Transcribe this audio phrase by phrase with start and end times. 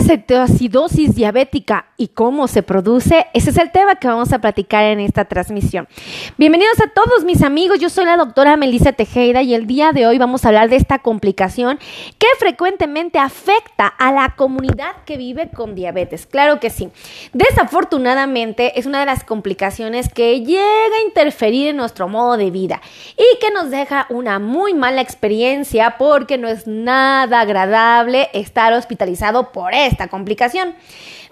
[0.00, 3.26] la cetoacidosis diabética y cómo se produce?
[3.32, 5.88] Ese es el tema que vamos a platicar en esta transmisión.
[6.36, 10.06] Bienvenidos a todos mis amigos, yo soy la doctora Melissa Tejeda y el día de
[10.06, 11.78] hoy vamos a hablar de esta complicación
[12.18, 16.26] que frecuentemente afecta a la comunidad que vive con diabetes.
[16.26, 16.88] Claro que sí.
[17.32, 22.80] Desafortunadamente es una de las complicaciones que llega a interferir en nuestro modo de vida
[23.16, 29.52] y que nos deja una muy mala experiencia porque no es nada agradable estar hospitalizado
[29.52, 30.74] por esta complicación.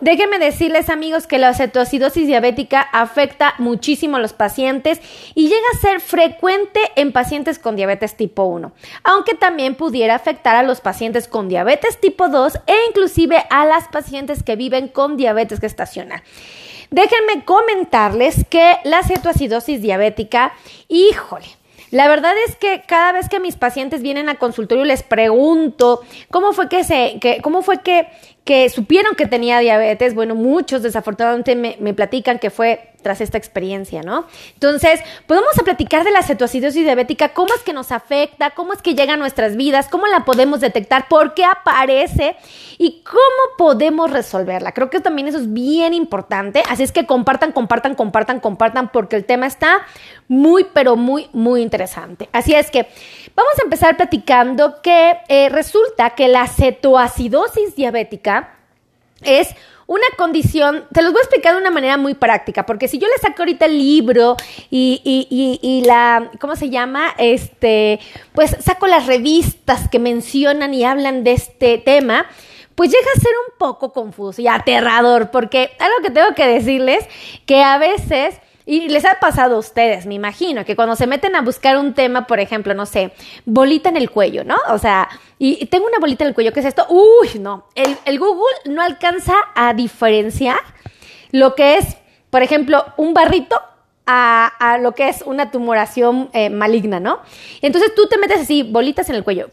[0.01, 5.01] Déjenme decirles amigos que la cetoacidosis diabética afecta muchísimo a los pacientes
[5.34, 8.73] y llega a ser frecuente en pacientes con diabetes tipo 1,
[9.05, 13.88] aunque también pudiera afectar a los pacientes con diabetes tipo 2 e inclusive a las
[13.88, 16.23] pacientes que viven con diabetes gestacional.
[16.91, 20.53] Déjenme comentarles que la cetoacidosis diabética,
[20.89, 21.47] híjole,
[21.92, 26.00] la verdad es que cada vez que mis pacientes vienen a consultorio les pregunto
[26.30, 28.09] cómo fue que se, que, cómo fue que,
[28.45, 30.14] que supieron que tenía diabetes.
[30.14, 34.27] Bueno, muchos desafortunadamente me, me platican que fue tras esta experiencia, ¿no?
[34.55, 38.81] Entonces, podemos a platicar de la cetoacidosis diabética, cómo es que nos afecta, cómo es
[38.81, 42.36] que llega a nuestras vidas, cómo la podemos detectar, por qué aparece
[42.78, 44.72] y cómo podemos resolverla.
[44.72, 49.16] Creo que también eso es bien importante, así es que compartan, compartan, compartan, compartan, porque
[49.16, 49.84] el tema está
[50.28, 52.28] muy, pero muy, muy interesante.
[52.33, 52.86] Así es que
[53.34, 58.31] vamos a empezar platicando que eh, resulta que la cetoacidosis diabética
[59.25, 59.55] es
[59.87, 63.09] una condición, te los voy a explicar de una manera muy práctica, porque si yo
[63.09, 64.37] le saco ahorita el libro
[64.70, 67.15] y, y, y, la, ¿cómo se llama?
[67.19, 68.00] Este,
[68.33, 72.27] pues saco las revistas que mencionan y hablan de este tema,
[72.75, 77.05] pues llega a ser un poco confuso y aterrador, porque algo que tengo que decirles,
[77.45, 81.34] que a veces y les ha pasado a ustedes, me imagino, que cuando se meten
[81.34, 83.12] a buscar un tema, por ejemplo, no sé,
[83.44, 84.56] bolita en el cuello, ¿no?
[84.69, 86.86] O sea, y, tengo una bolita en el cuello, ¿qué es esto?
[86.88, 90.60] Uy, no, el, Google no alcanza a diferenciar
[91.32, 91.96] lo que es,
[92.30, 93.60] por ejemplo, un barrito
[94.06, 97.20] a, lo que es una tumoración eh, maligna, ¿no?
[97.62, 99.48] Entonces tú te metes así, bolitas en el cuello.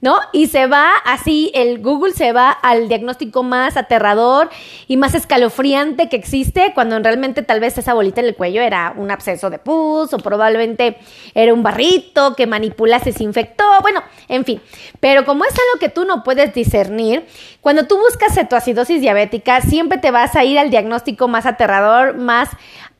[0.00, 0.18] ¿No?
[0.32, 4.48] Y se va así, el Google se va al diagnóstico más aterrador
[4.86, 8.94] y más escalofriante que existe, cuando realmente tal vez esa bolita en el cuello era
[8.96, 10.98] un absceso de pus o probablemente
[11.34, 14.60] era un barrito que manipulaste, se infectó, bueno, en fin.
[15.00, 17.26] Pero como es algo que tú no puedes discernir,
[17.60, 22.50] cuando tú buscas cetoacidosis diabética, siempre te vas a ir al diagnóstico más aterrador, más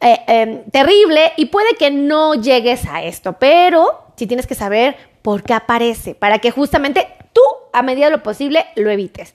[0.00, 4.96] eh, em, terrible y puede que no llegues a esto, pero si tienes que saber
[5.28, 7.42] por qué aparece, para que justamente tú,
[7.74, 9.34] a medida de lo posible, lo evites.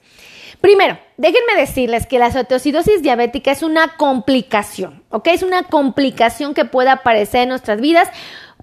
[0.60, 5.28] Primero, déjenme decirles que la cetoacidosis diabética es una complicación, ¿ok?
[5.28, 8.08] Es una complicación que puede aparecer en nuestras vidas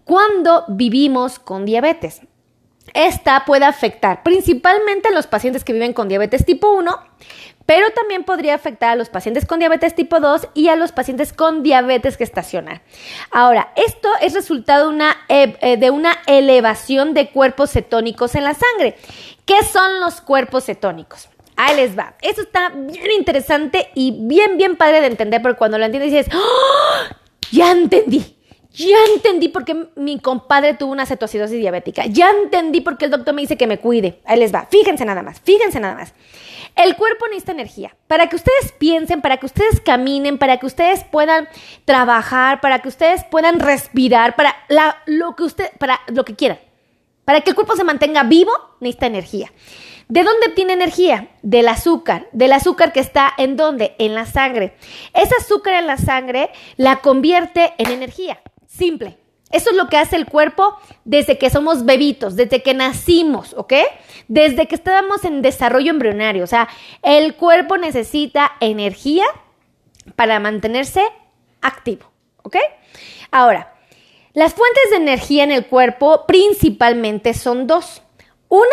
[0.04, 2.20] cuando vivimos con diabetes.
[2.94, 7.00] Esta puede afectar principalmente a los pacientes que viven con diabetes tipo 1,
[7.66, 11.32] pero también podría afectar a los pacientes con diabetes tipo 2 y a los pacientes
[11.32, 12.82] con diabetes gestacional.
[13.30, 18.56] Ahora, esto es resultado de una, eh, de una elevación de cuerpos cetónicos en la
[18.56, 18.98] sangre.
[19.46, 21.30] ¿Qué son los cuerpos cetónicos?
[21.56, 22.16] Ahí les va.
[22.22, 26.36] Esto está bien interesante y bien, bien padre de entender, porque cuando lo entiendes dices,
[26.36, 27.16] ¡Oh!
[27.52, 28.41] ya entendí.
[28.74, 32.06] Ya entendí por qué mi compadre tuvo una cetoacidosis diabética.
[32.06, 34.22] Ya entendí por qué el doctor me dice que me cuide.
[34.26, 34.68] Ahí les va.
[34.70, 35.42] Fíjense nada más.
[35.42, 36.14] Fíjense nada más.
[36.76, 37.96] El cuerpo necesita energía.
[38.08, 41.50] Para que ustedes piensen, para que ustedes caminen, para que ustedes puedan
[41.84, 44.56] trabajar, para que ustedes puedan respirar, para
[45.06, 46.60] lo que usted, para lo que quieran.
[47.26, 49.52] Para que el cuerpo se mantenga vivo, necesita energía.
[50.08, 51.30] ¿De dónde tiene energía?
[51.42, 52.28] Del azúcar.
[52.32, 53.96] Del azúcar que está en dónde?
[54.00, 54.76] En la sangre.
[55.14, 58.42] Ese azúcar en la sangre la convierte en energía.
[58.72, 59.18] Simple.
[59.52, 63.74] Eso es lo que hace el cuerpo desde que somos bebitos, desde que nacimos, ¿ok?
[64.30, 66.46] Desde que estábamos en desarrollo embrionario.
[66.46, 66.70] O sea,
[67.02, 69.26] el cuerpo necesita energía
[70.16, 71.04] para mantenerse
[71.62, 72.10] activo,
[72.44, 72.56] ¿ok?
[73.30, 73.76] Ahora,
[74.32, 78.04] las fuentes de energía en el cuerpo principalmente son dos.
[78.48, 78.70] Una,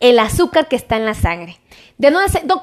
[0.00, 1.60] el azúcar que está en la sangre.
[1.98, 2.12] ¿De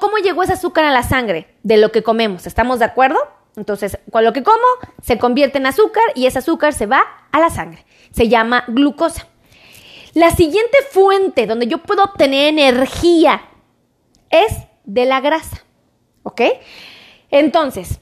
[0.00, 1.48] ¿Cómo llegó ese azúcar a la sangre?
[1.62, 2.46] De lo que comemos.
[2.46, 3.18] ¿Estamos de acuerdo?
[3.56, 4.58] Entonces, con lo que como
[5.02, 7.84] se convierte en azúcar y ese azúcar se va a la sangre.
[8.10, 9.26] Se llama glucosa.
[10.12, 13.42] La siguiente fuente donde yo puedo obtener energía
[14.30, 14.52] es
[14.84, 15.64] de la grasa.
[16.22, 16.40] ¿Ok?
[17.30, 18.00] Entonces,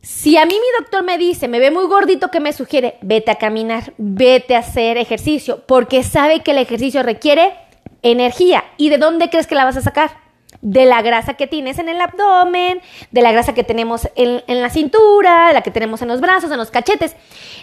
[0.00, 2.98] si a mí mi doctor me dice, me ve muy gordito, ¿qué me sugiere?
[3.00, 7.54] Vete a caminar, vete a hacer ejercicio, porque sabe que el ejercicio requiere
[8.02, 8.64] energía.
[8.76, 10.23] ¿Y de dónde crees que la vas a sacar?
[10.60, 12.80] De la grasa que tienes en el abdomen,
[13.10, 16.50] de la grasa que tenemos en, la cintura, de la que tenemos en los brazos,
[16.50, 17.16] en los cachetes.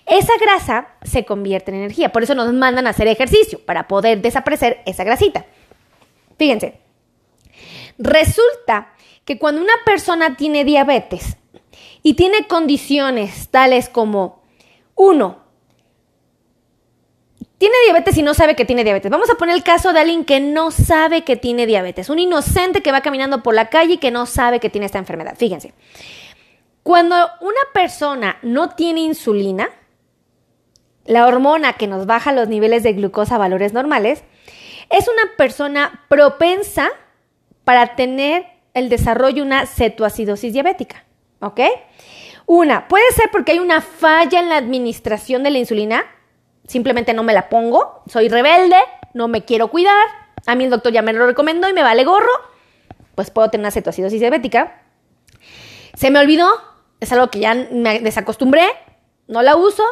[0.05, 2.11] Esa grasa se convierte en energía.
[2.11, 5.45] Por eso nos mandan a hacer ejercicio, para poder desaparecer esa grasita.
[6.37, 6.79] Fíjense,
[7.97, 8.93] resulta
[9.25, 11.37] que cuando una persona tiene diabetes
[12.03, 14.41] y tiene condiciones tales como,
[14.95, 15.40] uno,
[17.61, 19.11] tiene diabetes y no sabe que tiene diabetes.
[19.11, 22.81] Vamos a poner el caso de alguien que no sabe que tiene diabetes, un inocente
[22.81, 25.35] que va caminando por la calle y que no sabe que tiene esta enfermedad.
[25.37, 25.75] Fíjense,
[26.81, 29.69] cuando una persona no tiene insulina,
[31.05, 34.23] la hormona que nos baja los niveles de glucosa a valores normales,
[34.89, 36.89] es una persona propensa
[37.63, 41.05] para tener el desarrollo de una cetoacidosis diabética.
[41.41, 41.59] ¿Ok?
[42.47, 46.05] Una, puede ser porque hay una falla en la administración de la insulina,
[46.71, 48.77] simplemente no me la pongo, soy rebelde,
[49.13, 50.07] no me quiero cuidar,
[50.45, 52.31] a mí el doctor ya me lo recomendó y me vale gorro,
[53.15, 54.81] pues puedo tener una cetoacidosis diabética.
[55.93, 56.49] Se me olvidó,
[56.99, 58.63] es algo que ya me desacostumbré,
[59.27, 59.83] no la uso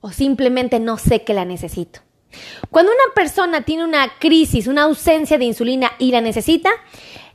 [0.00, 2.00] o simplemente no sé que la necesito.
[2.70, 6.70] Cuando una persona tiene una crisis, una ausencia de insulina y la necesita,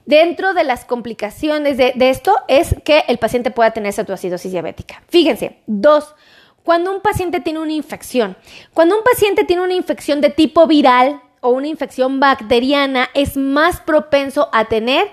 [0.06, 5.04] dentro de las complicaciones de, esto es que el paciente pueda tener cetoacidosis diabética.
[5.08, 6.16] Fíjense, dos,
[6.64, 8.38] cuando un paciente tiene una infección,
[8.74, 13.82] cuando un paciente tiene una infección de tipo viral o una infección bacteriana, es más
[13.82, 15.10] propenso a tener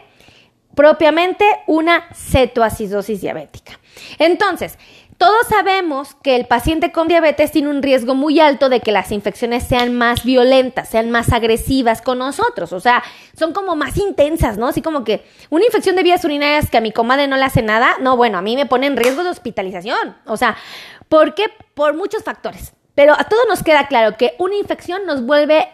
[0.74, 3.80] propiamente una cetoacidosis diabética.
[4.18, 4.78] Entonces,
[5.18, 9.10] todos sabemos que el paciente con diabetes tiene un riesgo muy alto de que las
[9.10, 13.02] infecciones sean más violentas, sean más agresivas con nosotros, o sea,
[13.36, 14.68] son como más intensas, ¿no?
[14.68, 17.62] Así como que una infección de vías urinarias que a mi comadre no le hace
[17.62, 20.56] nada, no, bueno, a mí me pone en riesgo de hospitalización, o sea,
[21.08, 21.46] ¿por qué?
[21.74, 22.74] Por muchos factores.
[22.94, 25.68] Pero a todos nos queda claro que una infección nos vuelve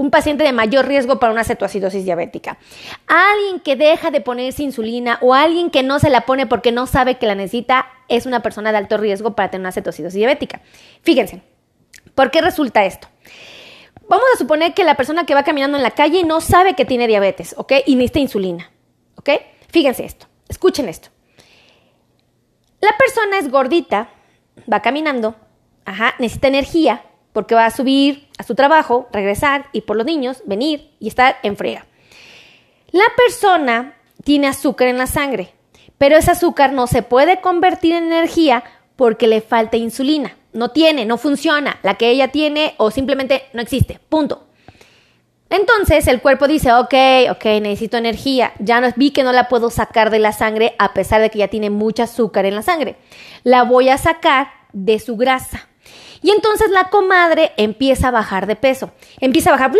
[0.00, 2.56] un paciente de mayor riesgo para una cetoacidosis diabética.
[3.06, 6.86] Alguien que deja de ponerse insulina o alguien que no se la pone porque no
[6.86, 10.62] sabe que la necesita es una persona de alto riesgo para tener una cetoacidosis diabética.
[11.02, 11.42] Fíjense,
[12.14, 13.08] ¿por qué resulta esto?
[14.08, 16.86] Vamos a suponer que la persona que va caminando en la calle no sabe que
[16.86, 17.72] tiene diabetes, ¿ok?
[17.84, 18.70] Y necesita insulina,
[19.16, 19.28] ¿ok?
[19.68, 21.10] Fíjense esto, escuchen esto.
[22.80, 24.08] La persona es gordita,
[24.72, 25.36] va caminando,
[25.84, 30.42] ajá, necesita energía, porque va a subir a su trabajo, regresar, y por los niños,
[30.46, 31.86] venir y estar en frega.
[32.90, 33.94] La persona
[34.24, 35.54] tiene azúcar en la sangre,
[35.98, 38.64] pero ese azúcar no se puede convertir en energía
[38.96, 40.36] porque le falta insulina.
[40.52, 44.46] No tiene, no funciona, la que ella tiene o simplemente no existe, punto.
[45.50, 46.94] Entonces el cuerpo dice, ok,
[47.30, 50.94] ok, necesito energía, ya no, vi que no la puedo sacar de la sangre a
[50.94, 52.96] pesar de que ya tiene mucho azúcar en la sangre.
[53.42, 55.69] La voy a sacar de su grasa.
[56.22, 58.90] Y entonces la comadre empieza a bajar de peso.
[59.20, 59.72] Empieza a bajar.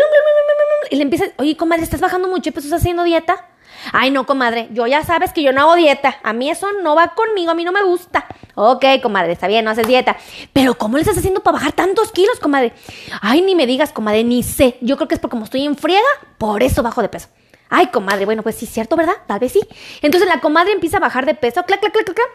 [0.91, 3.47] y le empieza, oye, comadre, ¿estás bajando mucho y pues estás haciendo dieta?
[3.93, 6.19] Ay, no, comadre, yo ya sabes que yo no hago dieta.
[6.23, 8.27] A mí eso no va conmigo, a mí no me gusta.
[8.55, 10.17] Ok, comadre, está bien, no haces dieta.
[10.53, 12.73] Pero ¿cómo le estás haciendo para bajar tantos kilos, comadre?
[13.21, 14.77] Ay, ni me digas, comadre, ni sé.
[14.81, 16.09] Yo creo que es porque como estoy en friega,
[16.39, 17.29] por eso bajo de peso.
[17.69, 19.15] Ay, comadre, bueno, pues sí, cierto, ¿verdad?
[19.27, 19.61] Tal vez sí.
[20.03, 22.29] Entonces la comadre empieza a bajar de peso, clac, clac, clac, clac, clac.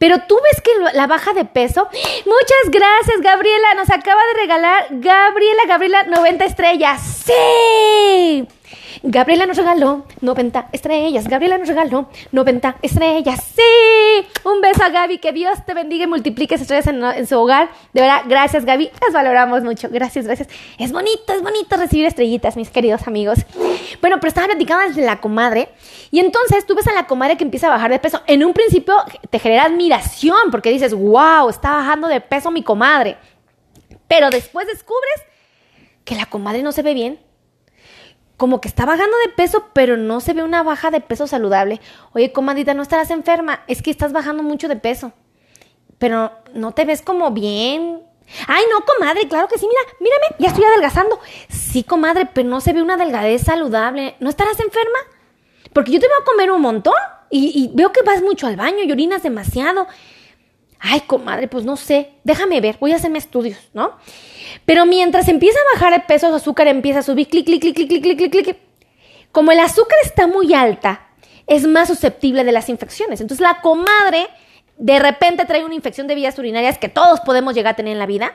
[0.00, 1.86] Pero tú ves que la baja de peso.
[2.24, 3.74] Muchas gracias, Gabriela.
[3.76, 7.22] Nos acaba de regalar Gabriela, Gabriela, 90 estrellas.
[7.26, 8.48] ¡Sí!
[9.02, 11.28] Gabriela nos regaló 90 estrellas.
[11.28, 13.44] Gabriela nos regaló 90 estrellas.
[13.54, 13.99] ¡Sí!
[14.44, 15.18] Un beso a Gaby.
[15.18, 17.70] Que Dios te bendiga y multiplique estrellas en, su hogar.
[17.92, 18.90] De verdad, gracias, Gaby.
[19.00, 19.88] Las valoramos mucho.
[19.90, 20.48] Gracias, gracias.
[20.78, 23.38] Es bonito, es bonito recibir estrellitas, mis queridos amigos.
[24.00, 25.68] Bueno, pero estaba platicando desde la comadre.
[26.10, 28.22] Y entonces tú ves a la comadre que empieza a bajar de peso.
[28.26, 28.94] En un principio
[29.30, 33.16] te genera admiración porque dices, wow, está bajando de peso mi comadre.
[34.08, 35.22] Pero después descubres
[36.04, 37.29] que la comadre no se ve bien
[38.40, 41.78] como que está bajando de peso, pero no se ve una baja de peso saludable.
[42.14, 45.12] Oye, comadita, no estarás enferma, es que estás bajando mucho de peso.
[45.98, 48.02] Pero no te ves como bien.
[48.46, 51.20] Ay, no, comadre, claro que sí, mira, mírame, ya estoy adelgazando.
[51.50, 54.16] Sí, comadre, pero no se ve una delgadez saludable.
[54.20, 54.98] ¿No estarás enferma?
[55.74, 56.94] Porque yo te voy a comer un montón
[57.28, 59.86] y, y veo que vas mucho al baño y orinas demasiado.
[60.80, 63.98] Ay, comadre, pues no sé, déjame ver, voy a hacerme estudios, ¿no?
[64.64, 67.76] Pero mientras empieza a bajar el peso, su azúcar empieza a subir, clic, clic, clic,
[67.76, 68.56] clic, clic, clic, clic, clic.
[69.30, 71.08] Como el azúcar está muy alta,
[71.46, 73.20] es más susceptible de las infecciones.
[73.20, 74.28] Entonces la comadre
[74.78, 77.98] de repente trae una infección de vías urinarias que todos podemos llegar a tener en
[77.98, 78.32] la vida,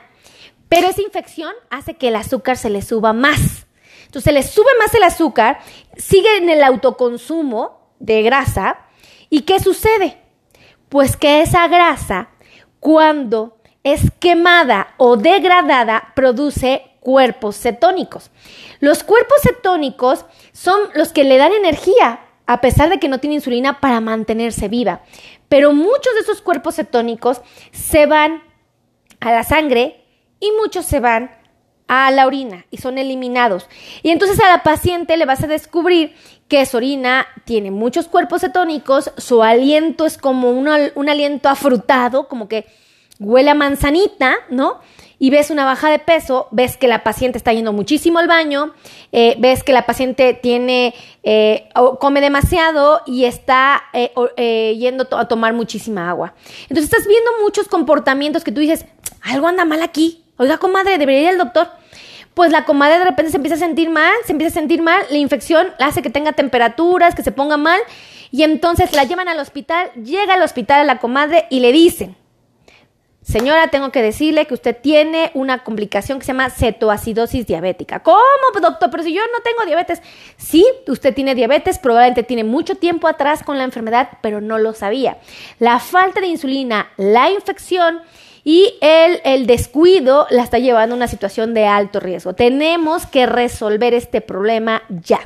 [0.68, 3.66] pero esa infección hace que el azúcar se le suba más.
[4.04, 5.58] Entonces se le sube más el azúcar,
[5.96, 8.78] sigue en el autoconsumo de grasa,
[9.30, 10.18] ¿y qué sucede?
[10.88, 12.30] Pues que esa grasa,
[12.80, 18.30] cuando es quemada o degradada, produce cuerpos cetónicos.
[18.80, 23.36] Los cuerpos cetónicos son los que le dan energía, a pesar de que no tiene
[23.36, 25.02] insulina, para mantenerse viva.
[25.48, 27.40] Pero muchos de esos cuerpos cetónicos
[27.70, 28.42] se van
[29.20, 30.04] a la sangre
[30.40, 31.30] y muchos se van
[31.88, 33.68] a la orina y son eliminados.
[34.02, 36.16] Y entonces a la paciente le vas a descubrir
[36.48, 42.48] que su orina tiene muchos cuerpos cetónicos, su aliento es como un aliento afrutado, como
[42.48, 42.66] que
[43.18, 44.80] huele a manzanita, ¿no?
[45.18, 48.74] Y ves una baja de peso, ves que la paciente está yendo muchísimo al baño,
[49.12, 55.54] eh, ves que la paciente tiene, eh, come demasiado y está eh, yendo a tomar
[55.54, 56.34] muchísima agua.
[56.68, 58.84] Entonces estás viendo muchos comportamientos que tú dices,
[59.22, 60.22] algo anda mal aquí.
[60.36, 61.68] Oiga, comadre, debería ir al doctor
[62.36, 65.02] pues la comadre de repente se empieza a sentir mal, se empieza a sentir mal,
[65.08, 67.80] la infección hace que tenga temperaturas, que se ponga mal,
[68.30, 72.14] y entonces la llevan al hospital, llega al hospital a la comadre y le dicen,
[73.22, 78.00] Señora, tengo que decirle que usted tiene una complicación que se llama cetoacidosis diabética.
[78.00, 78.20] ¿Cómo,
[78.60, 78.90] doctor?
[78.90, 80.00] Pero si yo no tengo diabetes.
[80.36, 84.74] Sí, usted tiene diabetes, probablemente tiene mucho tiempo atrás con la enfermedad, pero no lo
[84.74, 85.16] sabía.
[85.58, 88.02] La falta de insulina, la infección
[88.46, 92.34] y el, el descuido la está llevando a una situación de alto riesgo.
[92.34, 95.18] Tenemos que resolver este problema ya.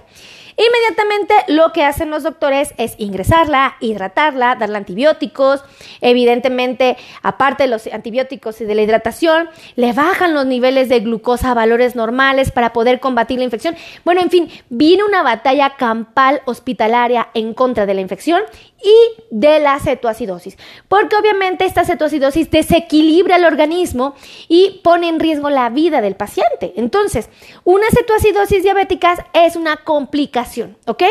[0.57, 5.65] Inmediatamente lo que hacen los doctores es ingresarla, hidratarla, darle antibióticos.
[6.03, 11.53] Evidentemente, aparte de los antibióticos y de la hidratación, le bajan los niveles de glucosa
[11.53, 13.75] a valores normales para poder combatir la infección.
[14.05, 18.43] Bueno, en fin, viene una batalla campal hospitalaria en contra de la infección
[18.83, 20.57] y de la cetoacidosis,
[20.89, 24.15] porque obviamente esta cetoacidosis desequilibra el organismo
[24.49, 26.73] y pone en riesgo la vida del paciente.
[26.77, 27.29] Entonces,
[27.65, 31.03] una cetoacidosis diabética es una complicación, ¿ok?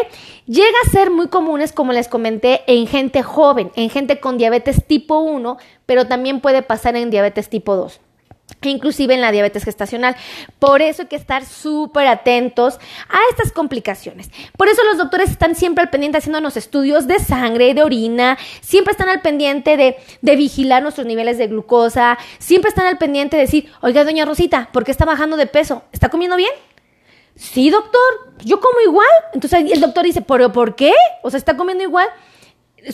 [0.45, 4.85] Llega a ser muy comunes, como les comenté, en gente joven, en gente con diabetes
[4.85, 8.01] tipo 1, pero también puede pasar en diabetes tipo 2
[8.61, 10.15] inclusive en la diabetes gestacional.
[10.59, 14.29] Por eso hay que estar súper atentos a estas complicaciones.
[14.57, 18.91] Por eso los doctores están siempre al pendiente haciéndonos estudios de sangre, de orina, siempre
[18.91, 23.43] están al pendiente de, de vigilar nuestros niveles de glucosa, siempre están al pendiente de
[23.43, 25.83] decir, oiga, doña Rosita, ¿por qué está bajando de peso?
[25.91, 26.51] ¿Está comiendo bien?
[27.35, 28.01] Sí, doctor,
[28.43, 29.07] yo como igual.
[29.33, 30.93] Entonces el doctor dice, ¿pero por qué?
[31.23, 32.09] O sea, ¿está comiendo igual?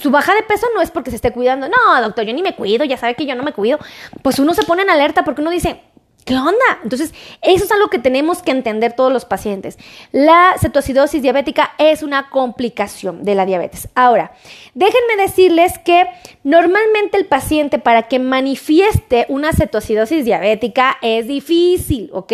[0.02, 1.68] Su baja de peso no es porque se esté cuidando.
[1.68, 3.80] No, doctor, yo ni me cuido, ya sabe que yo no me cuido.
[4.22, 5.82] Pues uno se pone en alerta porque uno dice,
[6.26, 6.80] ¿qué onda?
[6.84, 9.78] Entonces, eso es algo que tenemos que entender todos los pacientes.
[10.12, 13.88] La cetoacidosis diabética es una complicación de la diabetes.
[13.96, 14.34] Ahora,
[14.74, 16.06] déjenme decirles que
[16.44, 22.34] normalmente el paciente para que manifieste una cetoacidosis diabética es difícil, ¿ok?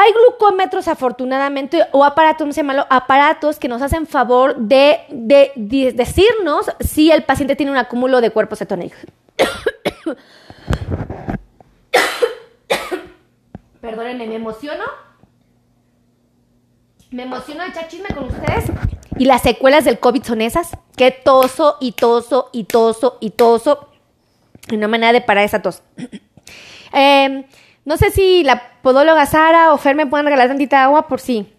[0.00, 5.00] Hay glucómetros, afortunadamente, o aparatos, no sé malo, aparatos que nos hacen favor de,
[5.56, 9.00] decirnos si el paciente tiene un acúmulo de cuerpos cetónicos.
[13.80, 14.84] Perdónenme, me emociono.
[17.10, 18.66] Me emociono echar chisme con ustedes.
[19.18, 20.76] Y las secuelas del COVID son esas.
[20.96, 23.88] Que toso y toso y toso y toso.
[24.70, 25.82] Y no me nada de parar esa tos.
[26.92, 27.44] eh,
[27.88, 31.50] no sé si la podóloga Sara o Fer me pueden regalar tantita agua por si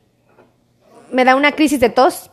[1.11, 2.29] me da una crisis de tos.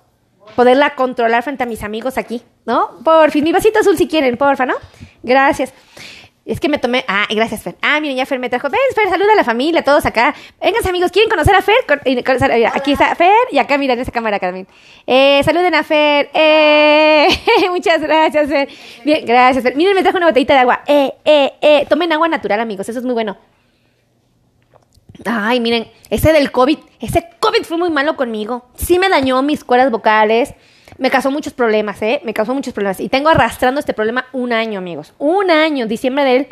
[0.55, 2.99] Poderla controlar frente a mis amigos aquí, ¿no?
[3.03, 4.75] Por fin, mi vasito azul si quieren, porfa, ¿no?
[5.23, 5.73] Gracias.
[6.45, 7.07] Es que me tomé.
[7.09, 7.75] Ah, gracias, Fer.
[7.81, 8.69] Ah, miren, ya Fer me trajo.
[8.69, 10.35] Ven, Fer, saluda a la familia, todos acá.
[10.61, 11.77] Vengan, amigos, ¿quieren conocer a Fer?
[12.75, 14.69] Aquí está Fer y acá, miren, esa cámara acá también.
[15.07, 16.29] Eh, saluden a Fer.
[16.35, 17.29] Eh,
[17.71, 18.69] muchas gracias, Fer.
[19.07, 19.75] Bien, gracias, Fer.
[19.75, 20.83] Miren, me trajo una botellita de agua.
[20.87, 21.87] Eh, eh, eh.
[21.89, 23.39] Tomen agua natural, amigos, eso es muy bueno.
[25.25, 28.67] Ay, miren, ese del COVID, ese COVID fue muy malo conmigo.
[28.77, 30.55] Sí me dañó mis cuerdas vocales,
[30.99, 32.21] me causó muchos problemas, ¿eh?
[32.25, 33.01] Me causó muchos problemas.
[33.01, 35.15] Y tengo arrastrando este problema un año, amigos.
[35.19, 36.47] Un año, diciembre del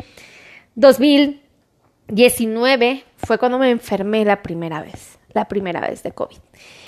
[0.75, 6.37] 2019 fue cuando me enfermé la primera vez, la primera vez de COVID.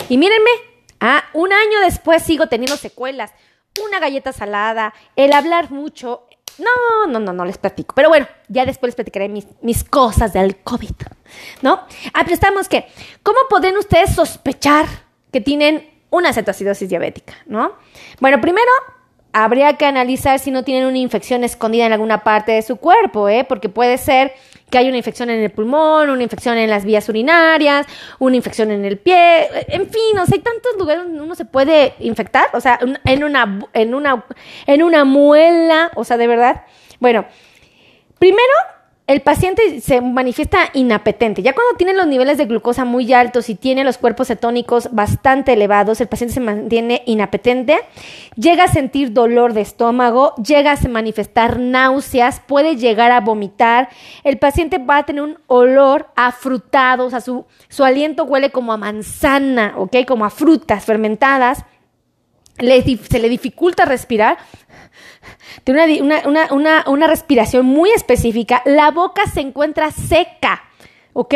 [0.08, 0.50] Y mírenme,
[1.00, 3.32] ah, un año después sigo teniendo secuelas.
[3.84, 6.27] Una galleta salada, el hablar mucho,
[6.58, 7.94] no, no, no, no les platico.
[7.94, 10.90] Pero bueno, ya después les platicaré mis, cosas del COVID,
[11.62, 11.80] ¿no?
[12.12, 12.86] Ah, pero estamos que,
[13.22, 14.86] ¿cómo pueden ustedes sospechar
[15.32, 17.72] que tienen una cetoacidosis diabética, ¿no?
[18.20, 18.70] Bueno, primero,
[19.32, 23.28] habría que analizar si no tienen una infección escondida en alguna parte de su cuerpo,
[23.28, 23.44] ¿eh?
[23.44, 24.32] Porque puede ser
[24.70, 27.86] que haya una infección en el pulmón, una infección en las vías urinarias,
[28.18, 31.44] una infección en el pie, en fin, o sea, hay tantos lugares donde uno se
[31.44, 34.24] puede infectar, o sea, en una, en una,
[34.66, 36.64] en una muela, o sea, de verdad.
[37.00, 37.26] Bueno,
[38.18, 38.52] primero
[39.08, 41.42] el paciente se manifiesta inapetente.
[41.42, 45.54] Ya cuando tiene los niveles de glucosa muy altos y tiene los cuerpos cetónicos bastante
[45.54, 47.78] elevados, el paciente se mantiene inapetente,
[48.36, 53.88] llega a sentir dolor de estómago, llega a manifestar náuseas, puede llegar a vomitar.
[54.24, 58.50] El paciente va a tener un olor a frutados, o sea, su, su aliento huele
[58.50, 60.04] como a manzana, ¿ok?
[60.06, 61.64] Como a frutas fermentadas.
[62.58, 64.38] Se le dificulta respirar,
[65.64, 70.64] tiene una, una, respiración muy específica, la boca se encuentra seca.
[71.12, 71.34] ¿ok?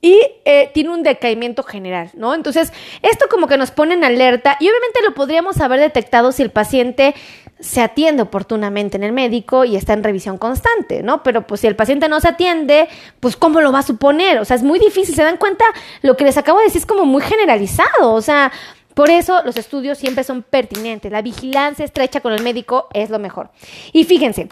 [0.00, 2.34] y eh, tiene un decaimiento general, ¿no?
[2.34, 2.72] Entonces,
[3.02, 6.50] esto como que nos pone en alerta y obviamente lo podríamos haber detectado si el
[6.50, 7.14] paciente
[7.58, 11.22] se atiende oportunamente en el médico y está en revisión constante, ¿no?
[11.22, 12.88] Pero pues si el paciente no se atiende,
[13.18, 14.38] pues ¿cómo lo va a suponer?
[14.38, 15.64] O sea, es muy difícil, se dan cuenta,
[16.02, 18.52] lo que les acabo de decir es como muy generalizado, o sea,
[18.96, 23.18] por eso los estudios siempre son pertinentes, la vigilancia estrecha con el médico es lo
[23.18, 23.50] mejor.
[23.92, 24.48] Y fíjense,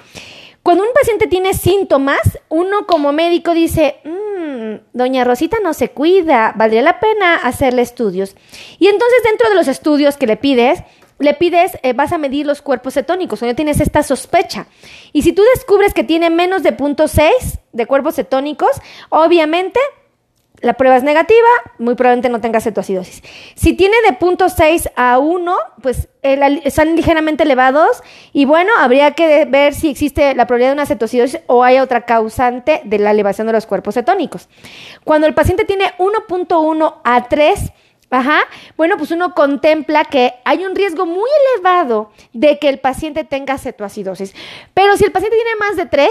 [0.62, 2.20] cuando un paciente tiene síntomas,
[2.50, 8.36] uno como médico dice, mmm, doña Rosita no se cuida, valdría la pena hacerle estudios.
[8.78, 10.82] Y entonces dentro de los estudios que le pides,
[11.18, 14.66] le pides, eh, vas a medir los cuerpos cetónicos, o ya tienes esta sospecha.
[15.14, 18.72] Y si tú descubres que tiene menos de 0.6 de cuerpos cetónicos,
[19.08, 19.80] obviamente
[20.64, 23.22] la prueba es negativa, muy probablemente no tenga cetoacidosis.
[23.54, 28.02] Si tiene de 0.6 a 1, pues están ligeramente elevados
[28.32, 32.06] y bueno, habría que ver si existe la probabilidad de una cetoacidosis o hay otra
[32.06, 34.48] causante de la elevación de los cuerpos cetónicos.
[35.04, 37.72] Cuando el paciente tiene 1.1 a 3,
[38.10, 38.42] Ajá.
[38.76, 43.58] Bueno, pues uno contempla que hay un riesgo muy elevado de que el paciente tenga
[43.58, 44.34] cetoacidosis.
[44.72, 46.10] Pero si el paciente tiene más de 3,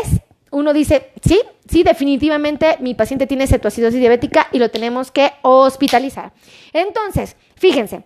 [0.51, 1.41] uno dice, sí,
[1.73, 6.31] sí, definitivamente mi paciente tiene cetoacidosis diabética y lo tenemos que hospitalizar.
[6.71, 8.03] Entonces, fíjense,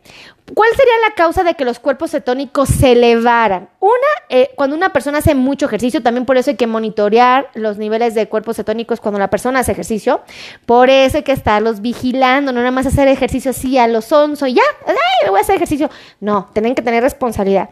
[0.53, 3.69] ¿cuál sería la causa de que los cuerpos cetónicos se elevaran?
[3.79, 3.93] Una,
[4.29, 8.13] eh, cuando una persona hace mucho ejercicio, también por eso hay que monitorear los niveles
[8.13, 10.21] de cuerpos cetónicos cuando la persona hace ejercicio.
[10.65, 14.47] Por eso hay que estarlos vigilando, no nada más hacer ejercicio así a los sonso
[14.47, 15.89] y ya, ay, voy a hacer ejercicio.
[16.19, 17.69] No, tienen que tener responsabilidad.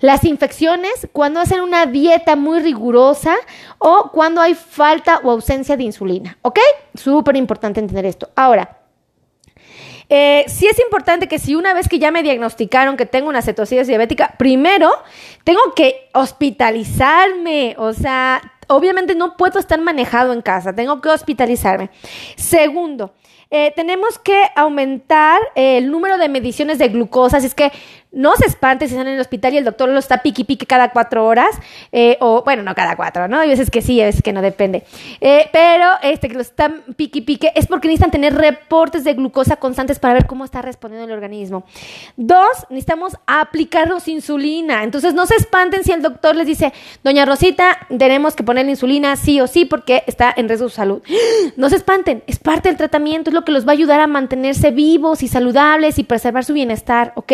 [0.00, 3.34] Las infecciones, cuando hacen una dieta muy rigurosa
[3.78, 6.58] o cuando hay falta o ausencia de insulina, ¿ok?
[6.94, 8.30] Súper importante entender esto.
[8.36, 8.80] Ahora,
[10.12, 13.42] eh, sí es importante que si una vez que ya me diagnosticaron que tengo una
[13.42, 14.90] cetosis diabética, primero
[15.44, 21.90] tengo que hospitalizarme, o sea, obviamente no puedo estar manejado en casa, tengo que hospitalizarme.
[22.34, 23.14] Segundo,
[23.52, 27.70] eh, tenemos que aumentar el número de mediciones de glucosa, así es que
[28.12, 30.66] no se espante si están en el hospital y el doctor lo está piqui pique
[30.66, 31.50] cada cuatro horas,
[31.92, 33.38] eh, o bueno, no cada cuatro, ¿no?
[33.38, 34.84] Hay veces que sí, hay veces que no depende.
[35.20, 39.56] Eh, pero este que lo están piqui pique es porque necesitan tener reportes de glucosa
[39.56, 41.64] constantes para ver cómo está respondiendo el organismo.
[42.16, 44.82] Dos, necesitamos aplicarnos insulina.
[44.82, 46.72] Entonces no se espanten si el doctor les dice,
[47.04, 51.02] doña Rosita, tenemos que ponerle insulina sí o sí porque está en riesgo de salud.
[51.56, 54.06] No se espanten, es parte del tratamiento, es lo que los va a ayudar a
[54.06, 57.32] mantenerse vivos y saludables y preservar su bienestar, ¿ok?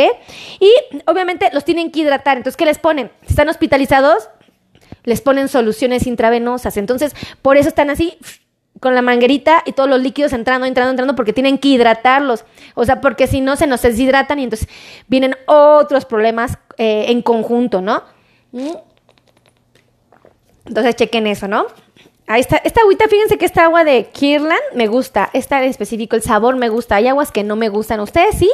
[1.06, 2.36] Obviamente los tienen que hidratar.
[2.36, 3.10] Entonces, ¿qué les ponen?
[3.22, 4.28] Si están hospitalizados,
[5.04, 6.76] les ponen soluciones intravenosas.
[6.76, 8.18] Entonces, por eso están así
[8.80, 12.44] con la manguerita y todos los líquidos entrando, entrando, entrando, porque tienen que hidratarlos.
[12.74, 14.68] O sea, porque si no se nos deshidratan y entonces
[15.06, 18.02] vienen otros problemas eh, en conjunto, ¿no?
[20.66, 21.66] Entonces chequen eso, ¿no?
[22.26, 22.56] Ahí está.
[22.56, 25.30] Esta agüita, fíjense que esta agua de Kirland me gusta.
[25.32, 26.96] Esta en específico, el sabor me gusta.
[26.96, 28.00] Hay aguas que no me gustan.
[28.00, 28.50] ¿Ustedes sí?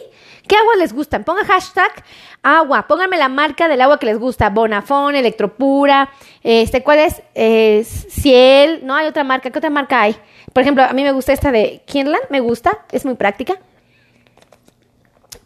[0.47, 1.25] ¿Qué aguas les gustan?
[1.25, 1.91] Pongan hashtag
[2.43, 2.87] agua.
[2.87, 4.51] Pónganme la marca del agua que les gusta.
[4.51, 6.11] Bonafón, Electropura.
[6.43, 7.23] Este, ¿cuál es?
[8.11, 8.81] Ciel.
[8.85, 9.51] No hay otra marca.
[9.51, 10.17] ¿Qué otra marca hay?
[10.53, 12.25] Por ejemplo, a mí me gusta esta de Kirland.
[12.31, 12.85] Me gusta.
[12.91, 13.59] Es muy práctica.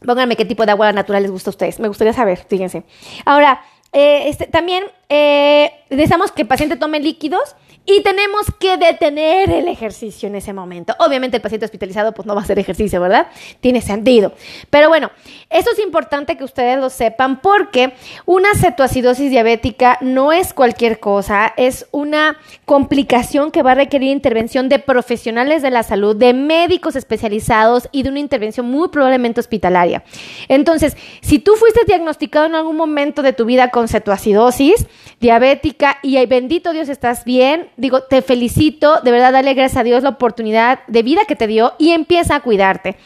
[0.04, 1.80] Pónganme qué tipo de agua natural les gusta a ustedes.
[1.80, 2.84] Me gustaría saber, fíjense.
[3.24, 7.56] Ahora, eh, este, también eh, deseamos que el paciente tome líquidos
[7.86, 10.94] y tenemos que detener el ejercicio en ese momento.
[10.98, 13.28] Obviamente el paciente hospitalizado pues no va a hacer ejercicio, ¿verdad?
[13.60, 14.32] Tiene sentido.
[14.70, 15.12] Pero bueno,
[15.50, 17.92] eso es importante que ustedes lo sepan porque
[18.24, 24.68] una cetoacidosis diabética no es cualquier cosa, es una complicación que va a requerir intervención
[24.68, 30.02] de profesionales de la salud, de médicos especializados y de una intervención muy probablemente hospitalaria.
[30.48, 34.86] Entonces, si tú fuiste diagnosticado en algún momento de tu vida con cetoacidosis
[35.20, 40.02] diabética y bendito Dios estás bien, digo, te felicito, de verdad, dale gracias a Dios
[40.02, 42.96] la oportunidad de vida que te dio y empieza a cuidarte.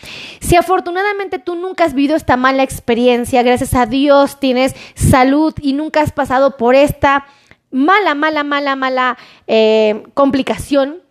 [0.40, 5.72] Si afortunadamente tú nunca has vivido esta mala experiencia, gracias a Dios tienes salud y
[5.72, 7.26] nunca has pasado por esta
[7.70, 11.02] mala, mala, mala, mala eh, complicación,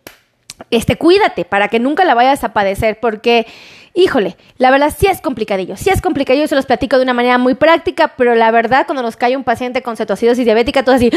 [0.72, 3.48] este, cuídate para que nunca la vayas a padecer, porque,
[3.94, 7.38] híjole, la verdad sí es complicadillo, sí es complicadillo, se los platico de una manera
[7.38, 11.10] muy práctica, pero la verdad cuando nos cae un paciente con cetoacidosis diabética, todo así,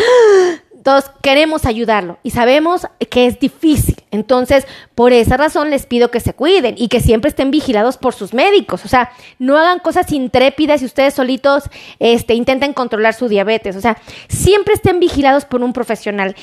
[0.82, 3.96] todos queremos ayudarlo y sabemos que es difícil.
[4.10, 8.14] Entonces, por esa razón les pido que se cuiden y que siempre estén vigilados por
[8.14, 8.84] sus médicos.
[8.84, 11.64] O sea, no hagan cosas intrépidas y ustedes solitos
[11.98, 13.76] este, intenten controlar su diabetes.
[13.76, 13.96] O sea,
[14.28, 16.34] siempre estén vigilados por un profesional.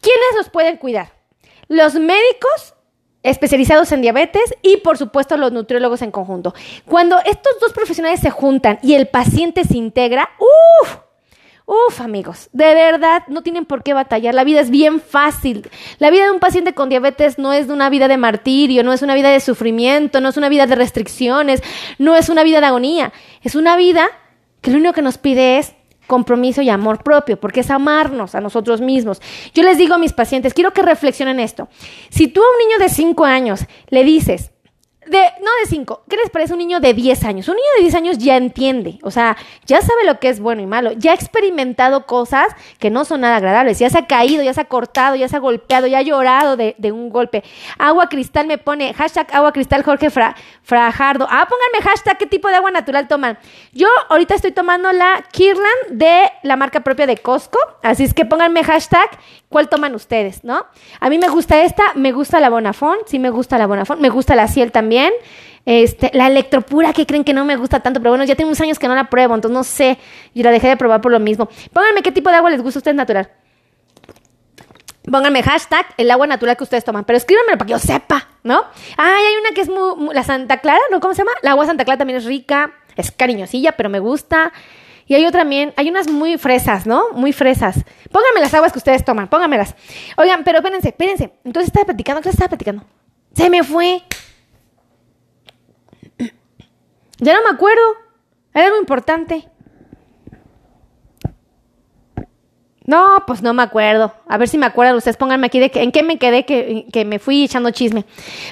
[0.00, 1.12] ¿Quiénes los pueden cuidar?
[1.68, 2.74] Los médicos
[3.22, 6.54] especializados en diabetes y por supuesto los nutriólogos en conjunto.
[6.86, 10.98] Cuando estos dos profesionales se juntan y el paciente se integra, uff,
[11.70, 14.34] Uf, amigos, de verdad no tienen por qué batallar.
[14.34, 15.68] La vida es bien fácil.
[15.98, 19.02] La vida de un paciente con diabetes no es una vida de martirio, no es
[19.02, 21.62] una vida de sufrimiento, no es una vida de restricciones,
[21.98, 23.12] no es una vida de agonía.
[23.42, 24.08] Es una vida
[24.62, 25.74] que lo único que nos pide es
[26.06, 29.20] compromiso y amor propio, porque es amarnos a nosotros mismos.
[29.52, 31.68] Yo les digo a mis pacientes, quiero que reflexionen esto.
[32.08, 34.52] Si tú a un niño de 5 años le dices,
[35.08, 37.48] de, no de 5, ¿qué les parece un niño de 10 años?
[37.48, 40.62] Un niño de 10 años ya entiende, o sea, ya sabe lo que es bueno
[40.62, 42.46] y malo, ya ha experimentado cosas
[42.78, 45.36] que no son nada agradables, ya se ha caído, ya se ha cortado, ya se
[45.36, 47.44] ha golpeado, ya ha llorado de, un golpe.
[47.78, 51.26] Agua cristal me pone, hashtag agua cristal Jorge Frajardo.
[51.30, 53.38] Ah, pónganme hashtag, ¿qué tipo de agua natural toman?
[53.72, 58.24] Yo ahorita estoy tomando la Kirland de la marca propia de Costco, así es que
[58.24, 59.08] pónganme hashtag,
[59.48, 60.66] ¿cuál toman ustedes, no?
[61.00, 64.08] A mí me gusta esta, me gusta la Bonafón, sí me gusta la Bonafón, me
[64.08, 64.97] gusta la Ciel también
[65.66, 68.60] este, la electropura, que creen que no me gusta tanto, pero bueno, ya tengo unos
[68.60, 69.98] años que no la pruebo, entonces no sé,
[70.32, 71.48] y la dejé de probar por lo mismo.
[71.72, 73.30] Pónganme qué tipo de agua les gusta a ustedes natural.
[75.10, 78.64] Pónganme hashtag el agua natural que ustedes toman, pero escríbanmelo para que yo sepa, ¿no?
[78.96, 81.00] Ay, hay una que es muy, la Santa Clara, ¿no?
[81.00, 81.32] ¿Cómo se llama?
[81.42, 84.52] La agua Santa Clara también es rica, es cariñosilla, pero me gusta.
[85.06, 87.10] Y hay otra también, hay unas muy fresas, ¿no?
[87.12, 87.76] Muy fresas.
[88.12, 89.74] Pónganme las aguas que ustedes toman, pónganmelas.
[90.18, 91.32] Oigan, pero espérense, espérense.
[91.44, 92.84] Entonces estaba platicando, ¿qué estaba platicando?
[93.34, 94.02] Se me fue.
[97.18, 97.82] Ya no me acuerdo.
[98.54, 99.48] Era algo importante.
[102.88, 104.14] No, pues no me acuerdo.
[104.26, 104.96] A ver si me acuerdan.
[104.96, 108.06] Ustedes pónganme aquí de que, en qué me quedé que, que, me fui echando chisme.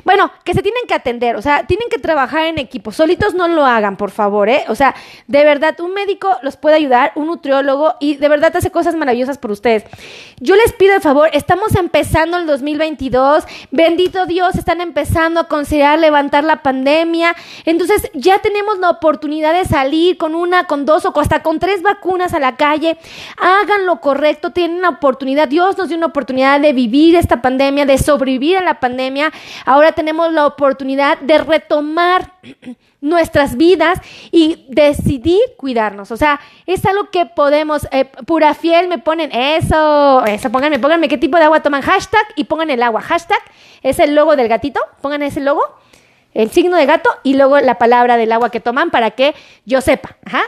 [0.05, 1.37] Bueno, que se tienen que atender.
[1.37, 2.93] O sea, tienen que trabajar en equipo.
[2.93, 4.67] Solitos no lo hagan, por favor, ¿eh?
[4.69, 4.95] O sea,
[5.27, 9.39] de verdad, un médico los puede ayudar, un nutriólogo, y de verdad hace cosas maravillosas
[9.39, 9.85] por ustedes.
[10.39, 13.45] Yo les pido el favor, estamos empezando el 2022.
[13.71, 17.35] Bendito Dios, están empezando a considerar levantar la pandemia.
[17.65, 21.81] Entonces, ya tenemos la oportunidad de salir con una, con dos o hasta con tres
[21.81, 22.99] vacunas a la calle.
[23.39, 27.87] Hagan lo correcto tienen una oportunidad, Dios nos dio una oportunidad de vivir esta pandemia,
[27.87, 29.33] de sobrevivir a la pandemia.
[29.65, 32.33] Ahora tenemos la oportunidad de retomar
[33.01, 34.01] nuestras vidas
[34.33, 36.11] y decidir cuidarnos.
[36.11, 41.07] O sea, es algo que podemos, eh, pura fiel, me ponen eso, eso, pónganme, pónganme
[41.07, 43.39] qué tipo de agua toman, hashtag y pongan el agua, hashtag,
[43.83, 45.63] es el logo del gatito, pongan ese logo,
[46.35, 49.37] el signo de gato y luego la palabra del agua que toman para que
[49.67, 50.43] yo sepa, ajá.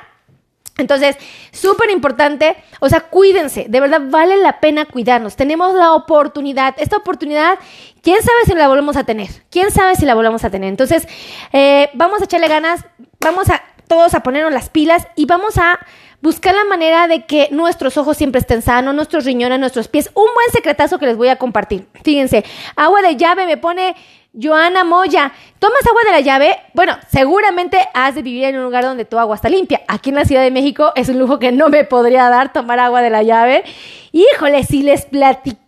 [0.78, 1.16] Entonces,
[1.50, 5.34] súper importante, o sea, cuídense, de verdad vale la pena cuidarnos.
[5.34, 7.58] Tenemos la oportunidad, esta oportunidad,
[8.00, 10.70] quién sabe si la volvemos a tener, quién sabe si la volvemos a tener.
[10.70, 11.06] Entonces,
[11.52, 12.84] eh, vamos a echarle ganas,
[13.20, 15.80] vamos a todos a ponernos las pilas y vamos a
[16.20, 20.10] buscar la manera de que nuestros ojos siempre estén sanos, nuestros riñones, nuestros pies.
[20.14, 21.88] Un buen secretazo que les voy a compartir.
[22.04, 22.44] Fíjense,
[22.76, 23.96] agua de llave me pone
[24.34, 26.56] Joana Moya, ¿tomas agua de la llave?
[26.74, 29.80] Bueno, seguramente has de vivir en un lugar donde tu agua está limpia.
[29.88, 32.78] Aquí en la Ciudad de México es un lujo que no me podría dar tomar
[32.78, 33.64] agua de la llave.
[34.12, 35.58] Híjole, si les platicara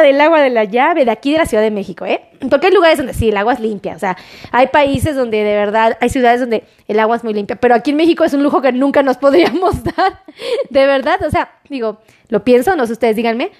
[0.00, 2.22] del agua de la llave de aquí de la Ciudad de México, ¿eh?
[2.48, 3.96] Porque hay lugares donde sí, el agua es limpia.
[3.96, 4.16] O sea,
[4.52, 7.56] hay países donde de verdad, hay ciudades donde el agua es muy limpia.
[7.56, 10.22] Pero aquí en México es un lujo que nunca nos podríamos dar.
[10.70, 11.98] De verdad, o sea, digo,
[12.28, 13.50] lo pienso, no sé ustedes, díganme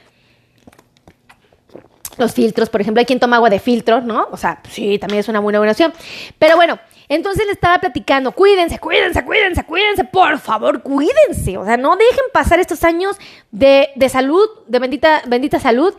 [2.18, 4.28] los filtros, por ejemplo, hay quien toma agua de filtro, ¿no?
[4.30, 5.92] O sea, sí, también es una buena, opción.
[6.38, 11.56] Pero bueno, entonces le estaba platicando, cuídense, cuídense, cuídense, cuídense, por favor, cuídense.
[11.58, 13.16] O sea, no dejen pasar estos años
[13.50, 15.94] de, de salud, de bendita, bendita salud,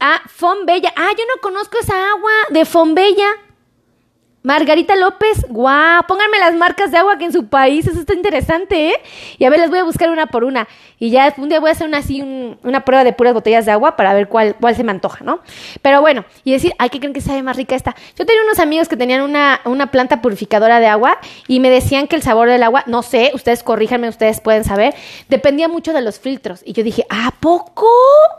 [0.00, 0.92] a Fonbella.
[0.96, 3.26] Ah, yo no conozco esa agua de Fonbella.
[4.46, 8.90] Margarita López, guau, pónganme las marcas de agua que en su país, eso está interesante,
[8.90, 8.94] ¿eh?
[9.38, 10.68] Y a ver, les voy a buscar una por una.
[11.00, 12.22] Y ya un día voy a hacer una así,
[12.62, 15.40] una prueba de puras botellas de agua para ver cuál, cuál se me antoja, ¿no?
[15.82, 17.96] Pero bueno, y decir, ay, ¿qué creen que sabe más rica esta?
[18.16, 22.06] Yo tenía unos amigos que tenían una, una planta purificadora de agua y me decían
[22.06, 24.94] que el sabor del agua, no sé, ustedes corríjanme, ustedes pueden saber,
[25.28, 26.60] dependía mucho de los filtros.
[26.64, 27.88] Y yo dije, ¿a poco?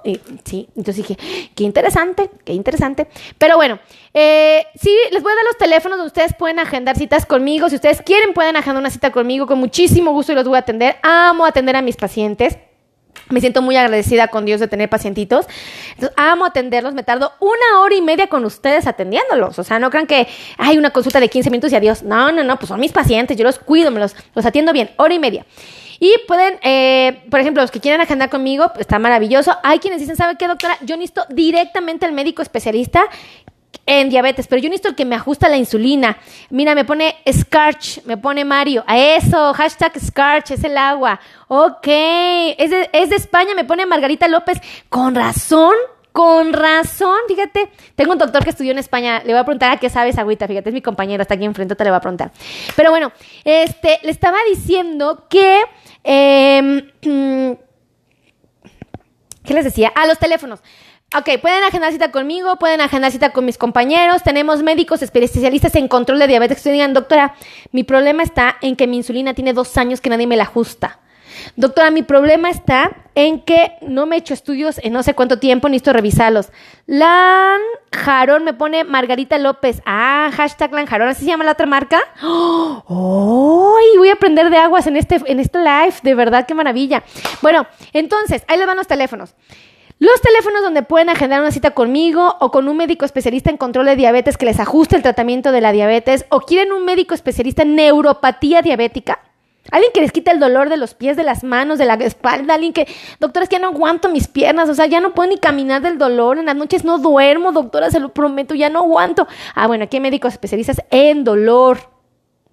[0.06, 3.10] Y, sí, entonces dije, qué interesante, qué interesante.
[3.38, 3.80] Pero bueno,
[4.20, 7.70] eh, sí, les voy a dar los teléfonos donde ustedes pueden agendar citas conmigo.
[7.70, 10.62] Si ustedes quieren, pueden agendar una cita conmigo con muchísimo gusto y los voy a
[10.62, 10.96] atender.
[11.04, 12.58] Amo atender a mis pacientes.
[13.30, 15.46] Me siento muy agradecida con Dios de tener pacientitos.
[15.94, 16.96] Entonces, amo atenderlos.
[16.96, 19.60] Me tardo una hora y media con ustedes atendiéndolos.
[19.60, 20.28] O sea, no crean que
[20.58, 22.02] hay una consulta de 15 minutos y adiós.
[22.02, 22.58] No, no, no.
[22.58, 23.38] Pues son mis pacientes.
[23.38, 24.90] Yo los cuido, me los, los atiendo bien.
[24.98, 25.46] Hora y media.
[26.00, 29.58] Y pueden, eh, por ejemplo, los que quieren agendar conmigo, pues, está maravilloso.
[29.64, 30.78] Hay quienes dicen, ¿sabe qué, doctora?
[30.82, 33.04] Yo necesito directamente al médico especialista
[33.86, 36.18] en diabetes, pero yo necesito el que me ajusta la insulina.
[36.50, 38.84] Mira, me pone Scarch, me pone Mario.
[38.88, 41.20] A eso, hashtag Scarch, es el agua.
[41.48, 44.60] Ok, es de, es de España, me pone Margarita López.
[44.90, 45.76] Con razón,
[46.12, 49.78] Con razón, fíjate, tengo un doctor que estudió en España, le voy a preguntar a
[49.78, 52.32] qué sabes agüita, fíjate, es mi compañero, está aquí enfrente, te le voy a preguntar.
[52.76, 53.12] Pero bueno,
[53.44, 55.62] este, le estaba diciendo que...
[56.04, 56.90] Em,
[59.48, 59.94] ¿Qué les decía?
[59.96, 60.62] A los teléfonos.
[61.16, 64.24] Ok, pueden agendar cita conmigo, pueden agendar cita con mis compañeros.
[64.24, 67.36] Tenemos médicos especialistas en control de diabetes que digan, doctora,
[67.72, 71.00] mi problema está en que mi insulina tiene dos años que nadie me la ajusta.
[71.56, 75.40] Doctora, mi problema está en que no me he hecho estudios en no sé cuánto
[75.40, 76.50] tiempo, necesito revisarlos.
[76.88, 77.62] Lan
[77.94, 79.82] Jarón me pone Margarita López.
[79.86, 82.02] Ah, hashtag Lan Jarón, ¿así se llama la otra marca?
[82.22, 83.78] ¡Oh!
[83.98, 87.04] Voy a aprender de aguas en este, en este live, de verdad, qué maravilla.
[87.42, 89.34] Bueno, entonces, ahí les van los teléfonos.
[90.00, 93.88] Los teléfonos donde pueden agendar una cita conmigo o con un médico especialista en control
[93.88, 97.64] de diabetes que les ajuste el tratamiento de la diabetes o quieren un médico especialista
[97.64, 99.20] en neuropatía diabética.
[99.72, 102.54] Alguien que les quita el dolor de los pies, de las manos, de la espalda.
[102.54, 102.88] Alguien que,
[103.20, 104.70] doctora, es que ya no aguanto mis piernas.
[104.70, 106.38] O sea, ya no puedo ni caminar del dolor.
[106.38, 109.28] En las noches no duermo, doctora, se lo prometo, ya no aguanto.
[109.56, 111.97] Ah, bueno, aquí hay médicos especialistas en dolor.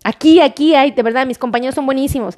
[0.06, 2.36] Aquí, aquí hay, de verdad, mis compañeros son buenísimos.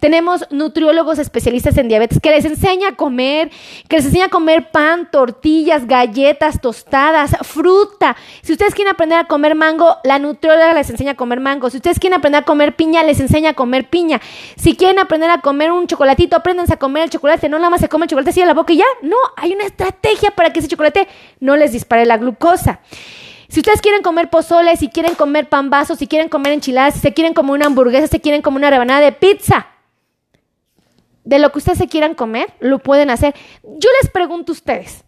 [0.00, 3.50] Tenemos nutriólogos especialistas en diabetes que les enseña a comer,
[3.88, 8.18] que les enseña a comer pan, tortillas, galletas, tostadas, fruta.
[8.42, 11.70] Si ustedes quieren aprender a comer mango, la nutrióloga les enseña a comer mango.
[11.70, 14.20] Si ustedes quieren aprender a comer piña, les enseña a comer piña.
[14.56, 17.48] Si quieren aprender a comer un chocolatito, apréndanse a comer el chocolate.
[17.48, 18.84] No nada más se come el chocolate así a la boca y ya.
[19.00, 21.08] No, hay una estrategia para que ese chocolate
[21.40, 22.80] no les dispare la glucosa.
[23.48, 27.14] Si ustedes quieren comer pozole, si quieren comer pambazos, si quieren comer enchiladas, si se
[27.14, 29.68] quieren comer una hamburguesa, si quieren comer una rebanada de pizza,
[31.24, 33.34] de lo que ustedes se quieran comer, lo pueden hacer.
[33.62, 35.04] Yo les pregunto a ustedes,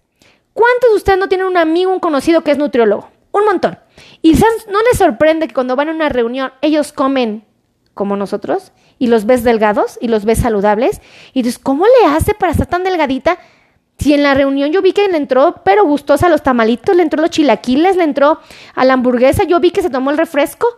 [0.53, 3.09] ¿cuántos de ustedes no tienen un amigo, un conocido que es nutriólogo?
[3.31, 3.79] Un montón.
[4.23, 7.45] Y no les sorprende que cuando van a una reunión ellos comen
[7.95, 11.01] como nosotros y los ves delgados y los ves saludables
[11.33, 13.39] y dices, ¿cómo le hace para estar tan delgadita?
[13.99, 17.03] Si en la reunión yo vi que le entró, pero gustosa a los tamalitos, le
[17.03, 18.41] entró los chilaquiles, le entró
[18.75, 20.69] a la hamburguesa, yo vi que se tomó el refresco.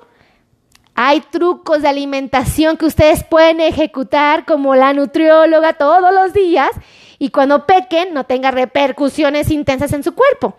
[0.95, 6.71] Hay trucos de alimentación que ustedes pueden ejecutar como la nutrióloga todos los días
[7.19, 10.57] y cuando pequen no tenga repercusiones intensas en su cuerpo.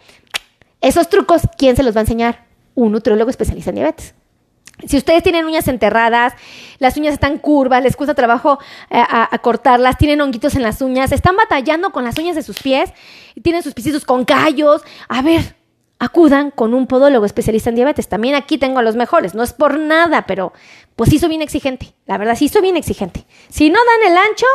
[0.82, 2.45] Esos trucos, ¿quién se los va a enseñar?
[2.76, 4.15] Un nutriólogo especialista en diabetes.
[4.87, 6.33] Si ustedes tienen uñas enterradas,
[6.79, 11.11] las uñas están curvas, les cuesta trabajo eh, a, cortarlas, tienen honguitos en las uñas,
[11.11, 12.91] están batallando con las uñas de sus pies,
[13.41, 15.55] tienen sus pisitos con callos, a ver,
[15.99, 18.07] acudan con un podólogo especialista en diabetes.
[18.07, 20.53] También aquí tengo a los mejores, no es por nada, pero
[20.95, 23.25] pues sí soy bien exigente, la verdad sí soy bien exigente.
[23.49, 24.47] Si no dan el ancho,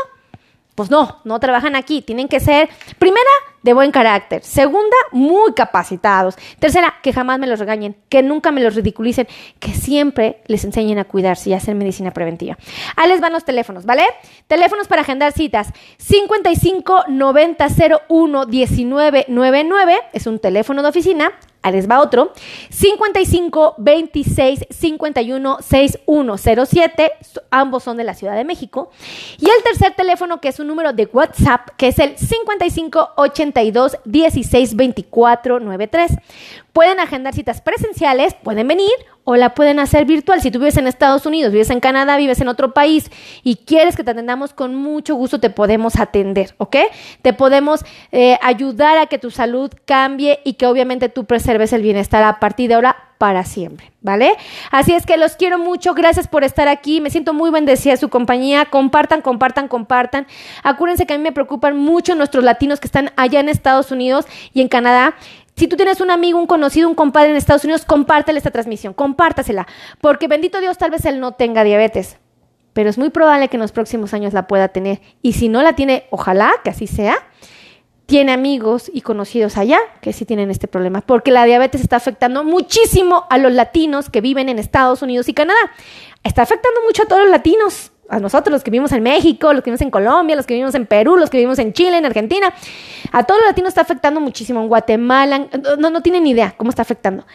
[0.76, 2.02] pues no, no trabajan aquí.
[2.02, 3.30] Tienen que ser, primera,
[3.66, 4.44] de buen carácter.
[4.44, 6.36] Segunda, muy capacitados.
[6.60, 9.26] Tercera, que jamás me los regañen, que nunca me los ridiculicen,
[9.58, 12.56] que siempre les enseñen a cuidarse y a hacer medicina preventiva.
[12.94, 14.04] Ahí les van los teléfonos, ¿vale?
[14.46, 15.72] Teléfonos para agendar citas.
[15.98, 17.66] 55 90
[18.08, 21.32] 01 19 99 es un teléfono de oficina.
[21.70, 22.32] Les va otro.
[22.70, 27.12] 55 26 51 6107.
[27.50, 28.90] Ambos son de la Ciudad de México.
[29.38, 33.96] Y el tercer teléfono, que es un número de WhatsApp, que es el 55 82
[34.04, 36.12] 16 24 93.
[36.76, 38.92] Pueden agendar citas presenciales, pueden venir
[39.24, 40.42] o la pueden hacer virtual.
[40.42, 43.10] Si tú vives en Estados Unidos, vives en Canadá, vives en otro país
[43.42, 46.76] y quieres que te atendamos, con mucho gusto te podemos atender, ¿ok?
[47.22, 51.80] Te podemos eh, ayudar a que tu salud cambie y que obviamente tú preserves el
[51.80, 54.36] bienestar a partir de ahora para siempre, ¿vale?
[54.70, 57.96] Así es que los quiero mucho, gracias por estar aquí, me siento muy bendecida de
[57.96, 60.26] su compañía, compartan, compartan, compartan.
[60.62, 64.26] Acuérdense que a mí me preocupan mucho nuestros latinos que están allá en Estados Unidos
[64.52, 65.14] y en Canadá.
[65.56, 68.92] Si tú tienes un amigo, un conocido, un compadre en Estados Unidos, compártele esta transmisión,
[68.92, 69.66] compártasela,
[70.02, 72.18] porque bendito Dios, tal vez él no tenga diabetes,
[72.74, 75.00] pero es muy probable que en los próximos años la pueda tener.
[75.22, 77.16] Y si no la tiene, ojalá que así sea,
[78.04, 82.44] tiene amigos y conocidos allá que sí tienen este problema, porque la diabetes está afectando
[82.44, 85.58] muchísimo a los latinos que viven en Estados Unidos y Canadá.
[86.22, 89.62] Está afectando mucho a todos los latinos, a nosotros los que vivimos en México, los
[89.62, 92.06] que vivimos en Colombia, los que vivimos en Perú, los que vivimos en Chile, en
[92.06, 92.52] Argentina.
[93.12, 94.60] A todos los latinos está afectando muchísimo.
[94.60, 95.46] En Guatemala,
[95.78, 97.26] no, no tienen ni idea cómo está afectando.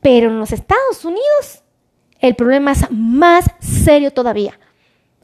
[0.00, 1.62] Pero en los Estados Unidos
[2.22, 4.58] el problema es más serio todavía.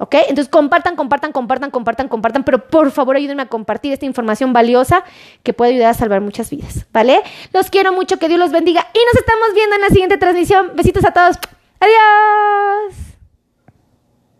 [0.00, 0.14] ¿Ok?
[0.14, 5.02] Entonces compartan, compartan, compartan, compartan, compartan, pero por favor ayúdenme a compartir esta información valiosa
[5.42, 7.20] que puede ayudar a salvar muchas vidas, ¿vale?
[7.52, 10.72] Los quiero mucho, que Dios los bendiga y nos estamos viendo en la siguiente transmisión.
[10.76, 11.36] Besitos a todos.
[11.80, 13.07] Adiós.